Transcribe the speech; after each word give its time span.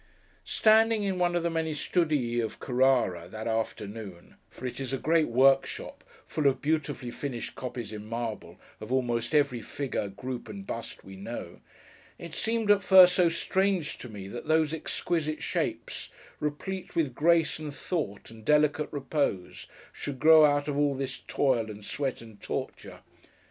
Standing 0.49 1.03
in 1.03 1.19
one 1.19 1.35
of 1.35 1.43
the 1.43 1.49
many 1.51 1.75
studii 1.75 2.39
of 2.43 2.59
Carrara, 2.59 3.29
that 3.29 3.47
afternoon—for 3.47 4.65
it 4.65 4.79
is 4.79 4.91
a 4.93 4.97
great 4.97 5.27
workshop, 5.27 6.03
full 6.25 6.47
of 6.47 6.59
beautifully 6.59 7.11
finished 7.11 7.53
copies 7.53 7.93
in 7.93 8.07
marble, 8.07 8.59
of 8.79 8.91
almost 8.91 9.35
every 9.35 9.61
figure, 9.61 10.07
group, 10.07 10.49
and 10.49 10.65
bust, 10.65 11.03
we 11.03 11.15
know—it 11.17 12.33
seemed, 12.33 12.71
at 12.71 12.81
first, 12.81 13.13
so 13.13 13.29
strange 13.29 13.99
to 13.99 14.09
me 14.09 14.27
that 14.27 14.47
those 14.47 14.73
exquisite 14.73 15.43
shapes, 15.43 16.09
replete 16.39 16.95
with 16.95 17.13
grace, 17.13 17.59
and 17.59 17.71
thought, 17.71 18.31
and 18.31 18.43
delicate 18.43 18.89
repose, 18.91 19.67
should 19.93 20.17
grow 20.19 20.43
out 20.43 20.67
of 20.67 20.75
all 20.75 20.95
this 20.95 21.19
toil, 21.27 21.69
and 21.69 21.85
sweat, 21.85 22.23
and 22.23 22.41
torture! 22.41 23.01